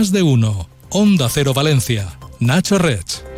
Más 0.00 0.12
de 0.12 0.22
uno. 0.22 0.66
Onda 0.88 1.28
Cero 1.28 1.52
Valencia. 1.52 2.08
Nacho 2.38 2.78
Rech. 2.78 3.29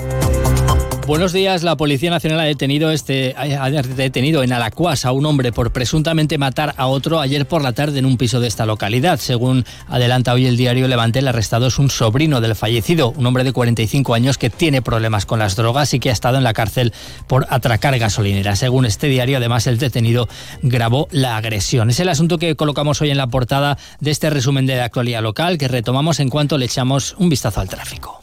Buenos 1.05 1.33
días. 1.33 1.65
La 1.65 1.77
Policía 1.77 2.11
Nacional 2.11 2.39
ha 2.39 2.45
detenido, 2.45 2.93
este, 2.93 3.35
ha 3.37 3.69
detenido 3.71 4.45
en 4.45 4.53
Alacuas 4.53 5.05
a 5.05 5.11
un 5.11 5.27
hombre 5.27 5.51
por 5.51 5.73
presuntamente 5.73 6.39
matar 6.39 6.75
a 6.77 6.87
otro 6.87 7.19
ayer 7.19 7.45
por 7.45 7.61
la 7.61 7.73
tarde 7.73 7.99
en 7.99 8.07
un 8.07 8.17
piso 8.17 8.39
de 8.39 8.47
esta 8.47 8.67
localidad. 8.67 9.19
Según 9.19 9.65
adelanta 9.89 10.33
hoy 10.33 10.47
el 10.47 10.57
diario 10.57 10.87
Levante, 10.87 11.19
el 11.19 11.27
arrestado 11.27 11.67
es 11.67 11.81
un 11.81 11.91
sobrino 11.91 12.41
del 12.41 12.55
fallecido, 12.55 13.11
un 13.11 13.27
hombre 13.27 13.43
de 13.43 13.53
45 13.53 14.15
años 14.15 14.39
que 14.39 14.49
tiene 14.49 14.81
problemas 14.81 15.27
con 15.27 15.41
las 15.41 15.57
drogas 15.57 15.93
y 15.93 15.99
que 15.99 16.11
ha 16.11 16.13
estado 16.13 16.39
en 16.39 16.45
la 16.45 16.53
cárcel 16.53 16.93
por 17.27 17.47
atracar 17.51 17.99
gasolinera. 17.99 18.55
Según 18.55 18.87
este 18.87 19.09
diario, 19.09 19.39
además, 19.39 19.67
el 19.67 19.79
detenido 19.79 20.29
grabó 20.63 21.09
la 21.11 21.37
agresión. 21.37 21.91
Es 21.91 21.99
el 21.99 22.11
asunto 22.11 22.39
que 22.39 22.55
colocamos 22.55 23.03
hoy 23.03 23.11
en 23.11 23.17
la 23.19 23.27
portada 23.27 23.77
de 23.99 24.13
este 24.13 24.31
resumen 24.31 24.67
de 24.67 24.77
la 24.77 24.85
actualidad 24.85 25.21
local 25.21 25.59
que 25.59 25.67
retomamos 25.67 26.21
en 26.21 26.29
cuanto 26.29 26.59
le 26.59 26.67
echamos 26.67 27.17
un 27.19 27.29
vistazo 27.29 27.61
al 27.61 27.69
tráfico. 27.69 28.23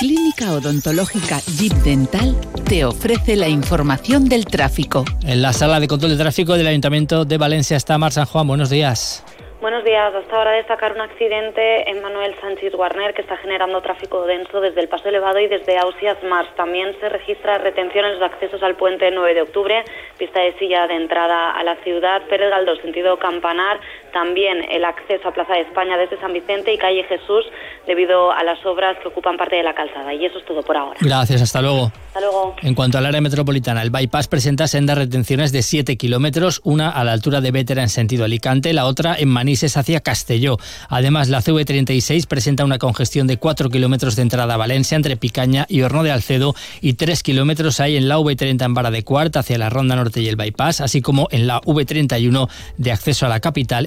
Clínica 0.00 0.52
Odontológica 0.54 1.40
Jeep 1.58 1.74
Dental 1.84 2.34
te 2.66 2.86
ofrece 2.86 3.36
la 3.36 3.48
información 3.48 4.30
del 4.30 4.46
tráfico. 4.46 5.04
En 5.26 5.42
la 5.42 5.52
sala 5.52 5.78
de 5.78 5.88
control 5.88 6.12
de 6.12 6.16
tráfico 6.16 6.54
del 6.54 6.68
Ayuntamiento 6.68 7.26
de 7.26 7.36
Valencia 7.36 7.76
está 7.76 7.98
Mar 7.98 8.10
San 8.10 8.24
Juan. 8.24 8.48
Buenos 8.48 8.70
días. 8.70 9.22
Buenos 9.60 9.84
días. 9.84 10.14
Hasta 10.14 10.36
ahora 10.38 10.52
destacar 10.52 10.94
un 10.94 11.02
accidente 11.02 11.90
en 11.90 12.00
Manuel 12.00 12.34
Sánchez 12.40 12.74
Warner 12.74 13.12
que 13.12 13.20
está 13.20 13.36
generando 13.36 13.82
tráfico 13.82 14.24
denso 14.24 14.62
desde 14.62 14.80
el 14.80 14.88
Paso 14.88 15.10
Elevado 15.10 15.38
y 15.38 15.48
desde 15.48 15.76
Ausias 15.76 16.16
Mars. 16.22 16.48
También 16.56 16.96
se 16.98 17.10
registra 17.10 17.58
retención 17.58 18.06
en 18.06 18.18
los 18.18 18.22
accesos 18.22 18.62
al 18.62 18.76
puente 18.76 19.10
9 19.10 19.34
de 19.34 19.42
octubre, 19.42 19.84
pista 20.16 20.40
de 20.40 20.54
silla 20.54 20.86
de 20.86 20.94
entrada 20.94 21.50
a 21.50 21.62
la 21.62 21.76
ciudad, 21.84 22.22
Pérez 22.30 22.48
Galdós, 22.48 22.78
sentido 22.80 23.18
Campanar, 23.18 23.78
también 24.12 24.64
el 24.70 24.84
acceso 24.84 25.28
a 25.28 25.32
Plaza 25.32 25.54
de 25.54 25.60
España 25.60 25.96
desde 25.96 26.18
San 26.20 26.32
Vicente 26.32 26.72
y 26.72 26.78
Calle 26.78 27.04
Jesús 27.04 27.44
debido 27.86 28.32
a 28.32 28.42
las 28.44 28.64
obras 28.66 28.96
que 29.02 29.08
ocupan 29.08 29.36
parte 29.36 29.56
de 29.56 29.62
la 29.62 29.74
calzada. 29.74 30.12
Y 30.14 30.24
eso 30.24 30.38
es 30.38 30.44
todo 30.44 30.62
por 30.62 30.76
ahora. 30.76 30.98
Gracias, 31.00 31.42
hasta 31.42 31.62
luego. 31.62 31.92
Hasta 32.08 32.20
luego. 32.20 32.56
En 32.62 32.74
cuanto 32.74 32.98
al 32.98 33.06
área 33.06 33.20
metropolitana, 33.20 33.82
el 33.82 33.90
bypass 33.90 34.28
presenta 34.28 34.66
sendas 34.66 34.98
retenciones 34.98 35.52
de 35.52 35.62
7 35.62 35.96
kilómetros, 35.96 36.60
una 36.64 36.90
a 36.90 37.04
la 37.04 37.12
altura 37.12 37.40
de 37.40 37.50
Vétera 37.50 37.82
en 37.82 37.88
sentido 37.88 38.24
Alicante, 38.24 38.72
la 38.72 38.86
otra 38.86 39.16
en 39.18 39.28
Manís 39.28 39.60
hacia 39.76 40.00
Castelló. 40.00 40.56
Además, 40.88 41.28
la 41.28 41.40
CV36 41.40 42.26
presenta 42.26 42.64
una 42.64 42.78
congestión 42.78 43.26
de 43.26 43.36
4 43.36 43.68
kilómetros 43.70 44.16
de 44.16 44.22
entrada 44.22 44.54
a 44.54 44.56
Valencia 44.56 44.96
entre 44.96 45.16
Picaña 45.16 45.66
y 45.68 45.82
Horno 45.82 46.02
de 46.02 46.10
Alcedo 46.10 46.54
y 46.80 46.94
3 46.94 47.22
kilómetros 47.22 47.80
hay 47.80 47.96
en 47.96 48.08
la 48.08 48.18
V30 48.18 48.64
en 48.64 48.74
Vara 48.74 48.90
de 48.90 49.04
Cuarta 49.04 49.40
hacia 49.40 49.58
la 49.58 49.70
Ronda 49.70 49.96
Norte 49.96 50.20
y 50.20 50.28
el 50.28 50.36
Bypass, 50.36 50.80
así 50.80 51.02
como 51.02 51.28
en 51.30 51.46
la 51.46 51.60
V31 51.60 52.48
de 52.78 52.92
acceso 52.92 53.26
a 53.26 53.28
la 53.28 53.40
capital 53.40 53.86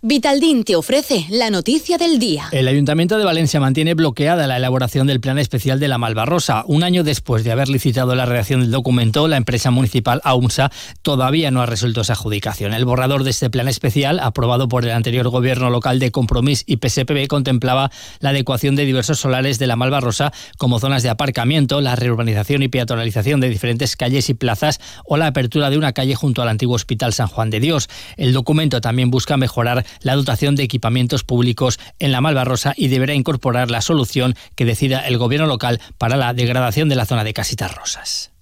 Vitaldin 0.00 0.62
te 0.62 0.76
ofrece 0.76 1.26
la 1.28 1.50
noticia 1.50 1.98
del 1.98 2.20
día. 2.20 2.44
El 2.52 2.68
Ayuntamiento 2.68 3.18
de 3.18 3.24
Valencia 3.24 3.58
mantiene 3.58 3.94
bloqueada 3.94 4.46
la 4.46 4.56
elaboración 4.56 5.08
del 5.08 5.18
Plan 5.18 5.40
Especial 5.40 5.80
de 5.80 5.88
la 5.88 5.98
Malvarrosa. 5.98 6.62
Un 6.68 6.84
año 6.84 7.02
después 7.02 7.42
de 7.42 7.50
haber 7.50 7.68
licitado 7.68 8.14
la 8.14 8.24
redacción 8.24 8.60
del 8.60 8.70
documento, 8.70 9.26
la 9.26 9.36
empresa 9.36 9.72
municipal 9.72 10.20
AUNSA 10.22 10.70
todavía 11.02 11.50
no 11.50 11.62
ha 11.62 11.66
resuelto 11.66 12.02
esa 12.02 12.12
adjudicación. 12.12 12.74
El 12.74 12.84
borrador 12.84 13.24
de 13.24 13.30
este 13.30 13.50
plan 13.50 13.66
especial, 13.66 14.20
aprobado 14.20 14.68
por 14.68 14.84
el 14.84 14.92
anterior 14.92 15.30
gobierno 15.30 15.68
local 15.68 15.98
de 15.98 16.12
Compromís 16.12 16.62
y 16.64 16.76
PSPB, 16.76 17.26
contemplaba 17.26 17.90
la 18.20 18.30
adecuación 18.30 18.76
de 18.76 18.84
diversos 18.84 19.18
solares 19.18 19.58
de 19.58 19.66
la 19.66 19.74
Malvarrosa 19.74 20.32
como 20.58 20.78
zonas 20.78 21.02
de 21.02 21.08
aparcamiento, 21.08 21.80
la 21.80 21.96
reurbanización 21.96 22.62
y 22.62 22.68
peatonalización 22.68 23.40
de 23.40 23.48
diferentes 23.48 23.96
calles 23.96 24.30
y 24.30 24.34
plazas 24.34 24.78
o 25.04 25.16
la 25.16 25.26
apertura 25.26 25.70
de 25.70 25.76
una 25.76 25.92
calle 25.92 26.14
junto 26.14 26.40
al 26.40 26.50
antiguo 26.50 26.76
Hospital 26.76 27.12
San 27.12 27.26
Juan 27.26 27.50
de 27.50 27.58
Dios. 27.58 27.88
El 28.16 28.32
documento 28.32 28.80
también 28.80 29.10
busca 29.10 29.36
mejorar 29.36 29.87
la 30.00 30.14
dotación 30.14 30.56
de 30.56 30.62
equipamientos 30.62 31.24
públicos 31.24 31.78
en 31.98 32.12
la 32.12 32.20
Malvarrosa 32.20 32.74
y 32.76 32.88
deberá 32.88 33.14
incorporar 33.14 33.70
la 33.70 33.82
solución 33.82 34.34
que 34.54 34.64
decida 34.64 35.06
el 35.06 35.18
gobierno 35.18 35.46
local 35.46 35.80
para 35.98 36.16
la 36.16 36.34
degradación 36.34 36.88
de 36.88 36.96
la 36.96 37.06
zona 37.06 37.24
de 37.24 37.34
Casitas 37.34 37.74
Rosas. 37.74 38.37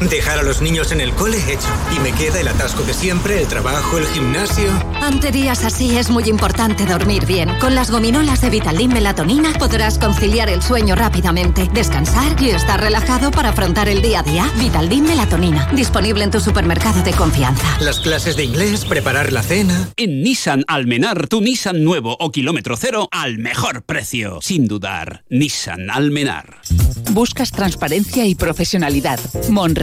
Dejar 0.00 0.38
a 0.38 0.42
los 0.42 0.62
niños 0.62 0.92
en 0.92 1.00
el 1.00 1.12
cole 1.12 1.38
hecho. 1.38 1.68
Y 1.96 1.98
me 2.00 2.12
queda 2.12 2.40
el 2.40 2.48
atasco 2.48 2.84
de 2.84 2.94
siempre, 2.94 3.40
el 3.40 3.48
trabajo, 3.48 3.98
el 3.98 4.06
gimnasio. 4.06 4.70
Ante 5.02 5.32
días 5.32 5.64
así 5.64 5.96
es 5.98 6.08
muy 6.08 6.24
importante 6.24 6.86
dormir 6.86 7.26
bien. 7.26 7.50
Con 7.58 7.74
las 7.74 7.90
gominolas 7.90 8.40
de 8.40 8.50
Vitaldin 8.50 8.92
Melatonina 8.92 9.52
podrás 9.58 9.98
conciliar 9.98 10.48
el 10.48 10.62
sueño 10.62 10.94
rápidamente, 10.94 11.68
descansar 11.72 12.40
y 12.40 12.50
estar 12.50 12.80
relajado 12.80 13.30
para 13.30 13.50
afrontar 13.50 13.88
el 13.88 14.00
día 14.00 14.20
a 14.20 14.22
día. 14.22 14.50
Vitaldin 14.56 15.04
Melatonina, 15.04 15.68
disponible 15.72 16.24
en 16.24 16.30
tu 16.30 16.40
supermercado 16.40 17.02
de 17.02 17.12
confianza. 17.12 17.76
Las 17.80 17.98
clases 17.98 18.36
de 18.36 18.44
inglés, 18.44 18.84
preparar 18.84 19.32
la 19.32 19.42
cena. 19.42 19.90
En 19.96 20.22
Nissan 20.22 20.64
Almenar, 20.68 21.26
tu 21.26 21.40
Nissan 21.40 21.82
nuevo 21.82 22.16
o 22.20 22.30
kilómetro 22.30 22.76
cero 22.76 23.08
al 23.10 23.38
mejor 23.38 23.82
precio. 23.82 24.38
Sin 24.42 24.68
dudar, 24.68 25.24
Nissan 25.28 25.90
Almenar. 25.90 26.60
Buscas 27.10 27.52
transparencia 27.52 28.26
y 28.26 28.34
profesionalidad. 28.34 29.18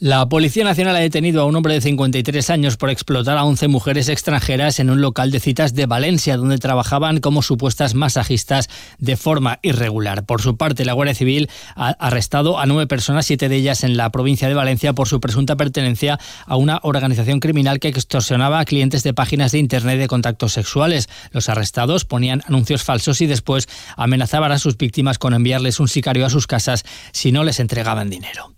La 0.00 0.28
Policía 0.28 0.62
Nacional 0.62 0.94
ha 0.94 1.00
detenido 1.00 1.42
a 1.42 1.44
un 1.44 1.56
hombre 1.56 1.74
de 1.74 1.80
53 1.80 2.50
años 2.50 2.76
por 2.76 2.88
explotar 2.88 3.36
a 3.36 3.42
11 3.42 3.66
mujeres 3.66 4.08
extranjeras 4.08 4.78
en 4.78 4.90
un 4.90 5.00
local 5.00 5.32
de 5.32 5.40
citas 5.40 5.74
de 5.74 5.86
Valencia, 5.86 6.36
donde 6.36 6.58
trabajaban 6.58 7.18
como 7.18 7.42
supuestas 7.42 7.94
masajistas 7.94 8.68
de 8.98 9.16
forma 9.16 9.58
irregular. 9.60 10.24
Por 10.24 10.40
su 10.40 10.56
parte, 10.56 10.84
la 10.84 10.92
Guardia 10.92 11.16
Civil 11.16 11.50
ha 11.74 11.88
arrestado 11.98 12.60
a 12.60 12.66
nueve 12.66 12.86
personas, 12.86 13.26
siete 13.26 13.48
de 13.48 13.56
ellas 13.56 13.82
en 13.82 13.96
la 13.96 14.10
provincia 14.10 14.46
de 14.46 14.54
Valencia, 14.54 14.92
por 14.92 15.08
su 15.08 15.18
presunta 15.18 15.56
pertenencia 15.56 16.20
a 16.46 16.54
una 16.54 16.78
organización 16.84 17.40
criminal 17.40 17.80
que 17.80 17.88
extorsionaba 17.88 18.60
a 18.60 18.66
clientes 18.66 19.02
de 19.02 19.14
páginas 19.14 19.50
de 19.50 19.58
Internet 19.58 19.98
de 19.98 20.06
contactos 20.06 20.52
sexuales. 20.52 21.08
Los 21.32 21.48
arrestados 21.48 22.04
ponían 22.04 22.44
anuncios 22.46 22.84
falsos 22.84 23.20
y 23.20 23.26
después 23.26 23.66
amenazaban 23.96 24.52
a 24.52 24.60
sus 24.60 24.76
víctimas 24.76 25.18
con 25.18 25.34
enviarles 25.34 25.80
un 25.80 25.88
sicario 25.88 26.24
a 26.24 26.30
sus 26.30 26.46
casas 26.46 26.84
si 27.10 27.32
no 27.32 27.42
les 27.42 27.58
entregaban 27.58 28.10
dinero. 28.10 28.52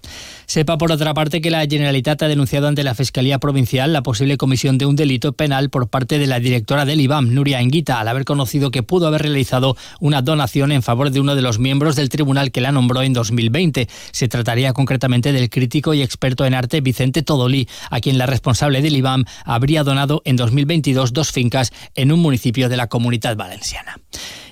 Sepa, 0.50 0.78
por 0.78 0.90
otra 0.90 1.14
parte, 1.14 1.40
que 1.40 1.48
la 1.48 1.60
Generalitat 1.60 2.20
ha 2.24 2.26
denunciado 2.26 2.66
ante 2.66 2.82
la 2.82 2.96
Fiscalía 2.96 3.38
Provincial 3.38 3.92
la 3.92 4.02
posible 4.02 4.36
comisión 4.36 4.78
de 4.78 4.86
un 4.86 4.96
delito 4.96 5.32
penal 5.32 5.70
por 5.70 5.88
parte 5.88 6.18
de 6.18 6.26
la 6.26 6.40
directora 6.40 6.84
del 6.84 7.00
IBAM, 7.00 7.32
Nuria 7.32 7.60
Enguita, 7.60 8.00
al 8.00 8.08
haber 8.08 8.24
conocido 8.24 8.72
que 8.72 8.82
pudo 8.82 9.06
haber 9.06 9.22
realizado 9.22 9.76
una 10.00 10.22
donación 10.22 10.72
en 10.72 10.82
favor 10.82 11.12
de 11.12 11.20
uno 11.20 11.36
de 11.36 11.42
los 11.42 11.60
miembros 11.60 11.94
del 11.94 12.08
tribunal 12.08 12.50
que 12.50 12.60
la 12.60 12.72
nombró 12.72 13.02
en 13.02 13.12
2020. 13.12 13.88
Se 14.10 14.26
trataría 14.26 14.72
concretamente 14.72 15.30
del 15.30 15.50
crítico 15.50 15.94
y 15.94 16.02
experto 16.02 16.44
en 16.44 16.54
arte 16.54 16.80
Vicente 16.80 17.22
Todolí, 17.22 17.68
a 17.88 18.00
quien 18.00 18.18
la 18.18 18.26
responsable 18.26 18.82
del 18.82 18.96
IBAM 18.96 19.26
habría 19.44 19.84
donado 19.84 20.20
en 20.24 20.34
2022 20.34 21.12
dos 21.12 21.30
fincas 21.30 21.70
en 21.94 22.10
un 22.10 22.18
municipio 22.18 22.68
de 22.68 22.76
la 22.76 22.88
comunidad 22.88 23.36
valenciana. 23.36 24.00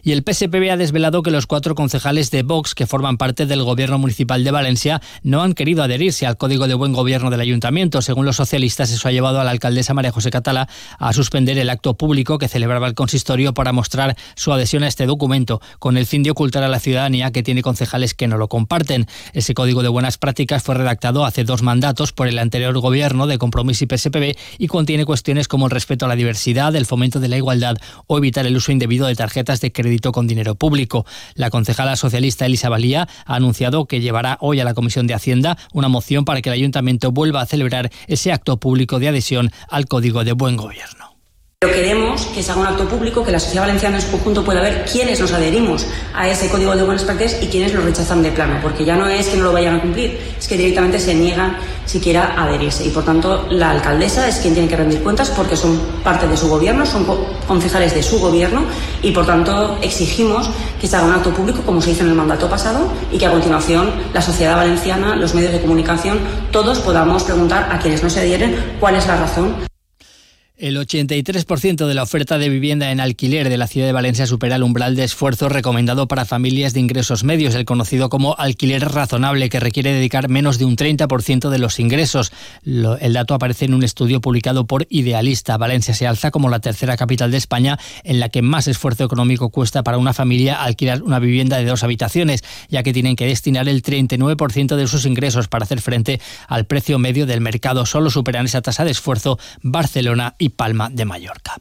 Y 0.04 0.12
el 0.12 0.22
PSPB 0.22 0.70
ha 0.70 0.76
desvelado 0.76 1.22
que 1.22 1.30
los 1.30 1.46
cuatro 1.46 1.74
concejales 1.74 2.30
de 2.30 2.42
Vox 2.42 2.74
que 2.74 2.86
forman 2.86 3.18
parte 3.18 3.46
del 3.46 3.64
gobierno 3.64 3.98
municipal 3.98 4.44
de 4.44 4.50
Valencia 4.50 5.02
no 5.22 5.42
han 5.42 5.54
querido 5.54 5.82
adherirse 5.88 6.26
al 6.26 6.36
Código 6.36 6.68
de 6.68 6.74
Buen 6.74 6.92
Gobierno 6.92 7.30
del 7.30 7.40
Ayuntamiento. 7.40 8.02
Según 8.02 8.26
los 8.26 8.36
socialistas, 8.36 8.90
eso 8.90 9.08
ha 9.08 9.12
llevado 9.12 9.40
a 9.40 9.44
la 9.44 9.50
alcaldesa 9.50 9.94
María 9.94 10.12
José 10.12 10.30
Catala 10.30 10.68
a 10.98 11.12
suspender 11.12 11.58
el 11.58 11.70
acto 11.70 11.94
público 11.94 12.38
que 12.38 12.48
celebraba 12.48 12.86
el 12.86 12.94
consistorio 12.94 13.54
para 13.54 13.72
mostrar 13.72 14.16
su 14.36 14.52
adhesión 14.52 14.82
a 14.82 14.88
este 14.88 15.06
documento, 15.06 15.60
con 15.78 15.96
el 15.96 16.06
fin 16.06 16.22
de 16.22 16.30
ocultar 16.30 16.62
a 16.62 16.68
la 16.68 16.78
ciudadanía 16.78 17.32
que 17.32 17.42
tiene 17.42 17.62
concejales 17.62 18.14
que 18.14 18.28
no 18.28 18.36
lo 18.36 18.48
comparten. 18.48 19.06
Ese 19.32 19.54
Código 19.54 19.82
de 19.82 19.88
Buenas 19.88 20.18
Prácticas 20.18 20.62
fue 20.62 20.74
redactado 20.74 21.24
hace 21.24 21.44
dos 21.44 21.62
mandatos 21.62 22.12
por 22.12 22.28
el 22.28 22.38
anterior 22.38 22.78
gobierno 22.78 23.26
de 23.26 23.38
Compromiso 23.38 23.84
y 23.84 23.88
PSPB 23.88 24.36
y 24.58 24.66
contiene 24.66 25.04
cuestiones 25.04 25.48
como 25.48 25.66
el 25.66 25.70
respeto 25.70 26.04
a 26.04 26.08
la 26.08 26.16
diversidad, 26.16 26.76
el 26.76 26.86
fomento 26.86 27.20
de 27.20 27.28
la 27.28 27.36
igualdad 27.36 27.76
o 28.06 28.18
evitar 28.18 28.46
el 28.46 28.56
uso 28.56 28.72
indebido 28.72 29.06
de 29.06 29.16
tarjetas 29.16 29.60
de 29.60 29.72
crédito 29.72 30.12
con 30.12 30.26
dinero 30.26 30.54
público. 30.54 31.06
La 31.34 31.50
concejala 31.50 31.96
socialista 31.96 32.46
Elisa 32.46 32.68
Valía 32.68 33.08
ha 33.24 33.34
anunciado 33.34 33.86
que 33.86 34.00
llevará 34.00 34.36
hoy 34.40 34.60
a 34.60 34.64
la 34.64 34.74
Comisión 34.74 35.06
de 35.06 35.14
Hacienda 35.14 35.56
una 35.78 35.88
moción 35.88 36.24
para 36.24 36.42
que 36.42 36.48
el 36.48 36.54
ayuntamiento 36.54 37.12
vuelva 37.12 37.40
a 37.40 37.46
celebrar 37.46 37.90
ese 38.06 38.32
acto 38.32 38.58
público 38.58 38.98
de 38.98 39.08
adhesión 39.08 39.50
al 39.68 39.86
Código 39.86 40.24
de 40.24 40.32
Buen 40.32 40.56
Gobierno. 40.56 41.17
Pero 41.60 41.74
queremos 41.74 42.26
que 42.26 42.40
se 42.40 42.52
haga 42.52 42.60
un 42.60 42.66
acto 42.68 42.84
público, 42.84 43.24
que 43.24 43.32
la 43.32 43.40
sociedad 43.40 43.64
valenciana 43.64 43.96
en 43.96 44.02
su 44.02 44.12
conjunto 44.12 44.44
pueda 44.44 44.60
ver 44.60 44.84
quiénes 44.84 45.18
nos 45.18 45.32
adherimos 45.32 45.84
a 46.14 46.28
ese 46.28 46.48
código 46.48 46.76
de 46.76 46.84
buenas 46.84 47.02
prácticas 47.02 47.42
y 47.42 47.48
quiénes 47.48 47.74
lo 47.74 47.80
rechazan 47.80 48.22
de 48.22 48.30
plano, 48.30 48.60
porque 48.62 48.84
ya 48.84 48.94
no 48.94 49.08
es 49.08 49.26
que 49.26 49.38
no 49.38 49.46
lo 49.46 49.52
vayan 49.52 49.74
a 49.74 49.80
cumplir, 49.80 50.20
es 50.38 50.46
que 50.46 50.56
directamente 50.56 51.00
se 51.00 51.16
niegan 51.16 51.56
siquiera 51.84 52.34
a 52.36 52.44
adherirse. 52.44 52.86
Y 52.86 52.90
por 52.90 53.04
tanto, 53.04 53.48
la 53.50 53.72
alcaldesa 53.72 54.28
es 54.28 54.36
quien 54.36 54.54
tiene 54.54 54.68
que 54.68 54.76
rendir 54.76 55.02
cuentas 55.02 55.30
porque 55.30 55.56
son 55.56 55.80
parte 56.04 56.28
de 56.28 56.36
su 56.36 56.48
gobierno, 56.48 56.86
son 56.86 57.04
concejales 57.48 57.92
de 57.92 58.04
su 58.04 58.20
gobierno 58.20 58.62
y 59.02 59.10
por 59.10 59.26
tanto 59.26 59.78
exigimos 59.82 60.48
que 60.80 60.86
se 60.86 60.94
haga 60.94 61.06
un 61.06 61.14
acto 61.14 61.34
público 61.34 61.62
como 61.66 61.82
se 61.82 61.90
hizo 61.90 62.04
en 62.04 62.10
el 62.10 62.14
mandato 62.14 62.48
pasado 62.48 62.86
y 63.10 63.18
que 63.18 63.26
a 63.26 63.32
continuación 63.32 63.90
la 64.14 64.22
sociedad 64.22 64.54
valenciana, 64.54 65.16
los 65.16 65.34
medios 65.34 65.50
de 65.50 65.60
comunicación, 65.60 66.20
todos 66.52 66.78
podamos 66.78 67.24
preguntar 67.24 67.68
a 67.72 67.80
quienes 67.80 68.04
no 68.04 68.08
se 68.08 68.20
adhieren 68.20 68.76
cuál 68.78 68.94
es 68.94 69.08
la 69.08 69.16
razón 69.16 69.67
el 70.58 70.76
83% 70.76 71.86
de 71.86 71.94
la 71.94 72.02
oferta 72.02 72.36
de 72.36 72.48
vivienda 72.48 72.90
en 72.90 72.98
alquiler 72.98 73.48
de 73.48 73.56
la 73.56 73.68
ciudad 73.68 73.86
de 73.86 73.92
Valencia 73.92 74.26
supera 74.26 74.56
el 74.56 74.64
umbral 74.64 74.96
de 74.96 75.04
esfuerzo 75.04 75.48
recomendado 75.48 76.08
para 76.08 76.24
familias 76.24 76.74
de 76.74 76.80
ingresos 76.80 77.22
medios, 77.22 77.54
el 77.54 77.64
conocido 77.64 78.08
como 78.08 78.34
alquiler 78.36 78.84
razonable, 78.84 79.48
que 79.50 79.60
requiere 79.60 79.92
dedicar 79.92 80.28
menos 80.28 80.58
de 80.58 80.64
un 80.64 80.76
30% 80.76 81.48
de 81.48 81.58
los 81.58 81.78
ingresos. 81.78 82.32
el 82.64 83.12
dato 83.12 83.34
aparece 83.34 83.66
en 83.66 83.74
un 83.74 83.84
estudio 83.84 84.20
publicado 84.20 84.66
por 84.66 84.86
Idealista. 84.90 85.56
Valencia 85.56 85.94
se 85.94 86.06
alza 86.06 86.32
como 86.32 86.48
la 86.48 86.58
tercera 86.58 86.96
capital 86.96 87.30
de 87.30 87.36
España 87.36 87.78
en 88.02 88.18
la 88.18 88.28
que 88.28 88.42
más 88.42 88.66
esfuerzo 88.66 89.04
económico 89.04 89.50
cuesta 89.50 89.84
para 89.84 89.98
una 89.98 90.12
familia 90.12 90.62
alquilar 90.62 91.02
una 91.02 91.20
vivienda 91.20 91.58
de 91.58 91.66
dos 91.66 91.84
habitaciones, 91.84 92.42
ya 92.68 92.82
que 92.82 92.92
tienen 92.92 93.14
que 93.14 93.26
destinar 93.26 93.68
el 93.68 93.82
39% 93.82 94.74
de 94.74 94.86
sus 94.88 95.06
ingresos 95.06 95.46
para 95.46 95.64
hacer 95.64 95.80
frente 95.80 96.20
al 96.48 96.66
precio 96.66 96.98
medio 96.98 97.26
del 97.26 97.40
mercado. 97.40 97.86
Solo 97.86 98.10
superan 98.10 98.46
esa 98.46 98.60
tasa 98.60 98.84
de 98.84 98.90
esfuerzo 98.90 99.38
Barcelona 99.62 100.34
y 100.38 100.47
Palma 100.50 100.90
de 100.90 101.04
Mallorca. 101.04 101.56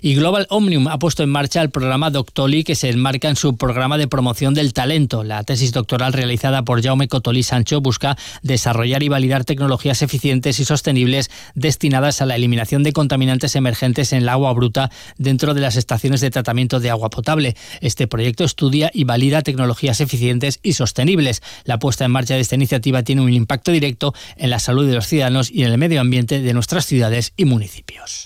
Y 0.00 0.14
Global 0.14 0.46
Omnium 0.50 0.88
ha 0.88 0.98
puesto 0.98 1.22
en 1.22 1.30
marcha 1.30 1.62
el 1.62 1.70
programa 1.70 2.10
Doctoli 2.10 2.64
que 2.64 2.74
se 2.74 2.90
enmarca 2.90 3.28
en 3.28 3.36
su 3.36 3.56
programa 3.56 3.98
de 3.98 4.08
promoción 4.08 4.54
del 4.54 4.72
talento. 4.72 5.22
La 5.22 5.44
tesis 5.44 5.72
doctoral 5.72 6.12
realizada 6.12 6.62
por 6.64 6.82
Jaume 6.82 7.08
Cotoli 7.08 7.42
Sancho 7.42 7.80
busca 7.80 8.16
desarrollar 8.42 9.02
y 9.02 9.08
validar 9.08 9.44
tecnologías 9.44 10.02
eficientes 10.02 10.58
y 10.58 10.64
sostenibles 10.64 11.30
destinadas 11.54 12.20
a 12.20 12.26
la 12.26 12.36
eliminación 12.36 12.82
de 12.82 12.92
contaminantes 12.92 13.54
emergentes 13.56 14.12
en 14.12 14.22
el 14.22 14.28
agua 14.28 14.52
bruta 14.52 14.90
dentro 15.18 15.54
de 15.54 15.60
las 15.60 15.76
estaciones 15.76 16.20
de 16.20 16.30
tratamiento 16.30 16.80
de 16.80 16.90
agua 16.90 17.10
potable. 17.10 17.56
Este 17.80 18.06
proyecto 18.06 18.44
estudia 18.44 18.90
y 18.92 19.04
valida 19.04 19.42
tecnologías 19.42 20.00
eficientes 20.00 20.58
y 20.62 20.72
sostenibles. 20.72 21.42
La 21.64 21.78
puesta 21.78 22.04
en 22.04 22.10
marcha 22.10 22.34
de 22.34 22.40
esta 22.40 22.54
iniciativa 22.54 23.02
tiene 23.02 23.22
un 23.22 23.32
impacto 23.32 23.70
directo 23.70 24.14
en 24.36 24.50
la 24.50 24.58
salud 24.58 24.86
de 24.86 24.94
los 24.94 25.06
ciudadanos 25.06 25.50
y 25.50 25.64
en 25.64 25.72
el 25.72 25.78
medio 25.78 26.00
ambiente 26.00 26.40
de 26.40 26.54
nuestras 26.54 26.86
ciudades 26.86 27.32
y 27.36 27.44
municipios. 27.44 28.21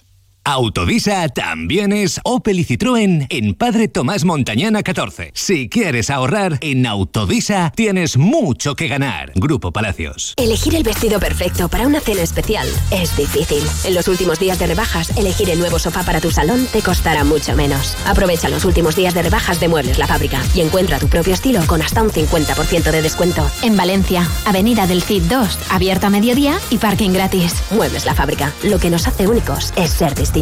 Autovisa 0.48 1.28
también 1.28 1.93
es 1.93 2.20
Opel 2.22 2.60
y 2.60 2.64
Citroën 2.64 3.26
en 3.31 3.54
Padre 3.54 3.88
Tomás 3.88 4.25
Montañana 4.25 4.84
14. 4.84 5.32
Si 5.34 5.69
quieres 5.69 6.08
ahorrar, 6.08 6.58
en 6.60 6.87
Autovisa 6.87 7.72
tienes 7.75 8.16
mucho 8.16 8.76
que 8.76 8.87
ganar. 8.87 9.32
Grupo 9.34 9.72
Palacios. 9.72 10.34
Elegir 10.37 10.76
el 10.76 10.84
vestido 10.84 11.19
perfecto 11.19 11.69
para 11.69 11.88
una 11.88 11.98
cena 11.98 12.22
especial 12.22 12.69
es 12.93 13.16
difícil. 13.16 13.60
En 13.82 13.94
los 13.96 14.06
últimos 14.06 14.38
días 14.38 14.60
de 14.60 14.69
rebajas, 14.69 15.16
elegir 15.19 15.50
el 15.50 15.58
nuevo 15.58 15.81
sofá 15.81 16.04
para 16.04 16.20
tu 16.20 16.31
salón 16.31 16.69
te 16.72 16.81
costará 16.81 17.25
mucho 17.25 17.56
menos. 17.56 17.96
Aprovecha 18.06 18.49
los 18.49 18.64
últimos 18.64 18.94
días 18.94 19.14
de 19.14 19.25
rebajas 19.25 19.58
de 19.58 19.66
Muebles 19.66 19.99
La 19.99 20.06
Fábrica 20.06 20.40
y 20.54 20.60
encuentra 20.60 21.00
tu 21.00 21.08
propio 21.08 21.34
estilo 21.34 21.66
con 21.66 21.82
hasta 21.82 22.04
un 22.04 22.10
50% 22.10 22.92
de 22.92 23.02
descuento. 23.02 23.50
En 23.62 23.76
Valencia, 23.76 24.28
Avenida 24.44 24.87
del 24.87 25.02
Cid 25.02 25.25
2, 25.25 25.58
abierta 25.70 26.06
a 26.06 26.10
mediodía 26.10 26.56
y 26.70 26.78
parking 26.78 27.10
gratis. 27.10 27.52
Muebles 27.72 28.06
La 28.06 28.14
Fábrica. 28.14 28.52
Lo 28.62 28.78
que 28.78 28.90
nos 28.90 29.08
hace 29.08 29.26
únicos 29.26 29.72
es 29.75 29.90
ser 29.90 30.14
distintos. 30.14 30.35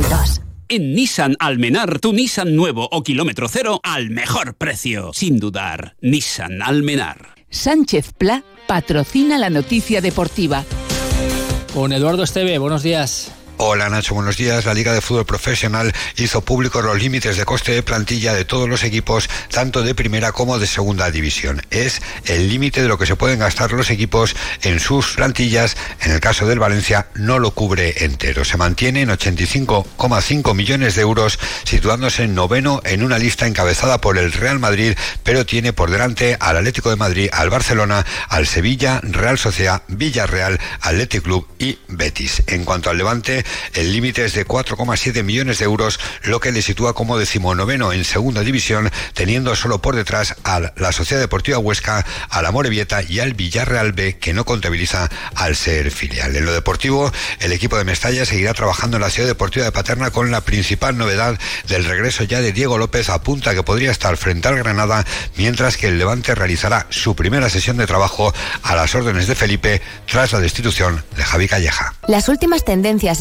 En 0.68 0.92
Nissan 0.92 1.36
Almenar, 1.38 2.00
tu 2.00 2.12
Nissan 2.12 2.56
nuevo 2.56 2.88
o 2.90 3.04
kilómetro 3.04 3.48
cero 3.48 3.78
al 3.84 4.10
mejor 4.10 4.56
precio. 4.56 5.12
Sin 5.14 5.38
dudar, 5.38 5.94
Nissan 6.00 6.62
Almenar. 6.62 7.36
Sánchez 7.48 8.12
Pla 8.18 8.42
patrocina 8.66 9.38
la 9.38 9.50
noticia 9.50 10.00
deportiva. 10.00 10.64
Con 11.72 11.92
Eduardo 11.92 12.24
Esteve, 12.24 12.58
buenos 12.58 12.82
días. 12.82 13.33
Hola 13.56 13.88
Nacho, 13.88 14.14
buenos 14.14 14.36
días. 14.36 14.64
La 14.64 14.74
Liga 14.74 14.92
de 14.92 15.00
Fútbol 15.00 15.26
Profesional 15.26 15.94
hizo 16.16 16.40
público 16.40 16.82
los 16.82 17.00
límites 17.00 17.36
de 17.36 17.44
coste 17.44 17.70
de 17.70 17.84
plantilla 17.84 18.34
de 18.34 18.44
todos 18.44 18.68
los 18.68 18.82
equipos, 18.82 19.30
tanto 19.48 19.82
de 19.82 19.94
primera 19.94 20.32
como 20.32 20.58
de 20.58 20.66
segunda 20.66 21.08
división. 21.12 21.62
Es 21.70 22.02
el 22.26 22.48
límite 22.48 22.82
de 22.82 22.88
lo 22.88 22.98
que 22.98 23.06
se 23.06 23.14
pueden 23.14 23.38
gastar 23.38 23.70
los 23.70 23.90
equipos 23.90 24.34
en 24.62 24.80
sus 24.80 25.12
plantillas. 25.12 25.76
En 26.00 26.10
el 26.10 26.18
caso 26.18 26.46
del 26.46 26.58
Valencia 26.58 27.06
no 27.14 27.38
lo 27.38 27.52
cubre 27.52 28.04
entero. 28.04 28.44
Se 28.44 28.56
mantiene 28.56 29.02
en 29.02 29.10
85,5 29.10 30.54
millones 30.54 30.96
de 30.96 31.02
euros, 31.02 31.38
situándose 31.62 32.24
en 32.24 32.34
noveno 32.34 32.80
en 32.84 33.04
una 33.04 33.18
lista 33.18 33.46
encabezada 33.46 34.00
por 34.00 34.18
el 34.18 34.32
Real 34.32 34.58
Madrid, 34.58 34.96
pero 35.22 35.46
tiene 35.46 35.72
por 35.72 35.92
delante 35.92 36.36
al 36.40 36.56
Atlético 36.56 36.90
de 36.90 36.96
Madrid, 36.96 37.28
al 37.32 37.50
Barcelona, 37.50 38.04
al 38.28 38.48
Sevilla, 38.48 39.00
Real 39.04 39.38
Sociedad, 39.38 39.84
Villarreal, 39.86 40.58
Athletic 40.80 41.22
Club 41.22 41.46
y 41.60 41.78
Betis. 41.86 42.42
En 42.48 42.64
cuanto 42.64 42.90
al 42.90 42.98
Levante, 42.98 43.43
el 43.74 43.92
límite 43.92 44.24
es 44.24 44.34
de 44.34 44.46
4,7 44.46 45.22
millones 45.22 45.58
de 45.58 45.64
euros, 45.64 46.00
lo 46.22 46.40
que 46.40 46.52
le 46.52 46.62
sitúa 46.62 46.94
como 46.94 47.18
decimonoveno 47.18 47.92
en 47.92 48.04
segunda 48.04 48.42
división, 48.42 48.90
teniendo 49.14 49.54
solo 49.56 49.80
por 49.80 49.96
detrás 49.96 50.36
a 50.44 50.72
la 50.76 50.92
Sociedad 50.92 51.20
Deportiva 51.20 51.58
Huesca, 51.58 52.04
a 52.28 52.42
la 52.42 52.50
Morevieta 52.50 53.02
y 53.02 53.20
al 53.20 53.34
Villarreal 53.34 53.92
B, 53.92 54.18
que 54.18 54.32
no 54.32 54.44
contabiliza 54.44 55.10
al 55.34 55.56
ser 55.56 55.90
filial. 55.90 56.36
En 56.36 56.44
lo 56.44 56.52
deportivo, 56.52 57.12
el 57.40 57.52
equipo 57.52 57.76
de 57.76 57.84
Mestalla 57.84 58.24
seguirá 58.24 58.54
trabajando 58.54 58.96
en 58.96 59.02
la 59.02 59.10
Ciudad 59.10 59.28
Deportiva 59.28 59.64
de 59.64 59.72
Paterna 59.72 60.10
con 60.10 60.30
la 60.30 60.40
principal 60.40 60.96
novedad 60.96 61.38
del 61.68 61.84
regreso 61.84 62.24
ya 62.24 62.40
de 62.40 62.52
Diego 62.52 62.78
López 62.78 63.08
apunta 63.10 63.54
que 63.54 63.62
podría 63.62 63.90
estar 63.90 64.16
frente 64.16 64.48
al 64.48 64.56
Granada, 64.56 65.04
mientras 65.36 65.76
que 65.76 65.88
el 65.88 65.98
Levante 65.98 66.34
realizará 66.34 66.86
su 66.90 67.14
primera 67.14 67.48
sesión 67.48 67.76
de 67.76 67.86
trabajo 67.86 68.32
a 68.62 68.74
las 68.74 68.94
órdenes 68.94 69.26
de 69.26 69.34
Felipe 69.34 69.82
tras 70.10 70.32
la 70.32 70.40
destitución 70.40 71.02
de 71.16 71.24
Javi 71.24 71.48
Calleja. 71.48 71.94
Las 72.06 72.28
últimas 72.28 72.64
tendencias 72.64 73.20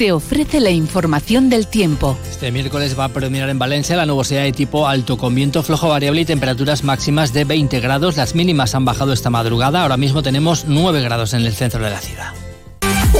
te 0.00 0.12
ofrece 0.12 0.60
la 0.60 0.70
información 0.70 1.50
del 1.50 1.66
tiempo. 1.66 2.16
Este 2.30 2.50
miércoles 2.50 2.98
va 2.98 3.04
a 3.04 3.08
predominar 3.10 3.50
en 3.50 3.58
Valencia 3.58 3.96
la 3.96 4.06
nubosidad 4.06 4.44
de 4.44 4.52
tipo 4.52 4.88
alto 4.88 5.18
con 5.18 5.34
viento 5.34 5.62
flojo 5.62 5.90
variable 5.90 6.22
y 6.22 6.24
temperaturas 6.24 6.84
máximas 6.84 7.34
de 7.34 7.44
20 7.44 7.80
grados. 7.80 8.16
Las 8.16 8.34
mínimas 8.34 8.74
han 8.74 8.86
bajado 8.86 9.12
esta 9.12 9.28
madrugada. 9.28 9.82
Ahora 9.82 9.98
mismo 9.98 10.22
tenemos 10.22 10.64
9 10.66 11.02
grados 11.02 11.34
en 11.34 11.42
el 11.42 11.54
centro 11.54 11.84
de 11.84 11.90
la 11.90 12.00
ciudad. 12.00 12.32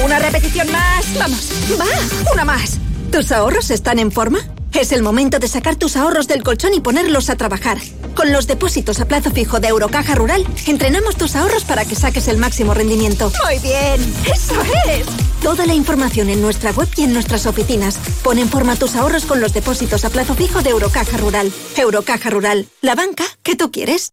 Una 0.03 0.21
repetición 0.21 0.73
más. 0.73 1.05
Vamos. 1.19 1.51
Va. 1.79 2.33
Una 2.33 2.47
más. 2.47 2.79
¿Tus 3.13 3.31
ahorros 3.31 3.71
están 3.71 3.99
en 3.99 4.11
forma? 4.11 4.39
Es 4.73 4.93
el 4.93 5.03
momento 5.03 5.39
de 5.39 5.49
sacar 5.49 5.77
tus 5.77 5.99
ahorros 5.99 6.29
del 6.29 6.43
colchón 6.43 6.73
y 6.73 6.81
ponerlos 6.81 7.29
a 7.29 7.37
trabajar. 7.37 7.77
Con 8.15 8.33
los 8.33 8.47
depósitos 8.47 9.01
a 9.01 9.05
plazo 9.05 9.31
fijo 9.31 9.61
de 9.61 9.69
Eurocaja 9.69 10.15
Rural, 10.15 10.47
entrenamos 10.67 11.17
tus 11.17 11.37
ahorros 11.37 11.65
para 11.65 11.85
que 11.85 11.95
saques 11.95 12.27
el 12.27 12.39
máximo 12.39 12.73
rendimiento. 12.73 13.31
Muy 13.45 13.59
bien, 13.59 14.01
eso 14.33 14.55
es. 14.89 15.30
Toda 15.43 15.65
la 15.65 15.75
información 15.75 16.29
en 16.29 16.43
nuestra 16.43 16.71
web 16.73 16.89
y 16.97 17.05
en 17.05 17.15
nuestras 17.15 17.47
oficinas. 17.47 17.99
Pon 18.23 18.39
en 18.39 18.49
forma 18.49 18.77
tus 18.77 18.95
ahorros 18.95 19.25
con 19.25 19.41
los 19.41 19.55
depósitos 19.55 20.05
a 20.05 20.11
plazo 20.11 20.35
fijo 20.35 20.63
de 20.63 20.71
Eurocaja 20.71 21.17
Rural. 21.17 21.51
Eurocaja 21.77 22.29
Rural, 22.29 22.67
la 22.83 22.95
banca 22.95 23.25
que 23.43 23.57
tú 23.57 23.71
quieres. 23.71 24.13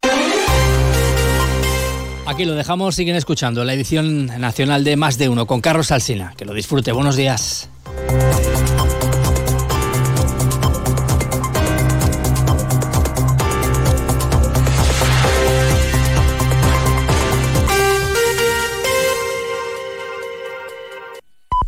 Aquí 2.25 2.45
lo 2.45 2.55
dejamos, 2.55 2.95
siguen 2.95 3.15
escuchando 3.15 3.63
la 3.63 3.73
edición 3.73 4.25
nacional 4.25 4.83
de 4.83 4.95
Más 4.95 5.17
de 5.17 5.29
Uno 5.29 5.47
con 5.47 5.61
Carlos 5.61 5.91
Alsina. 5.91 6.33
Que 6.37 6.45
lo 6.45 6.53
disfrute, 6.53 6.91
buenos 6.91 7.15
días. 7.15 7.69